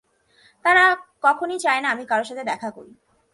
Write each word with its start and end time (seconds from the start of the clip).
তারা 0.65 0.83
কখনই 1.21 1.57
চায়না 1.59 1.87
আমি 1.89 2.03
কারো 2.05 2.23
সাথে 2.23 2.43
দেখা 2.43 2.69
করি। 2.71 2.93